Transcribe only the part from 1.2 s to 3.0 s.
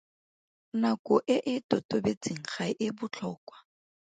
e e totobetseng ga e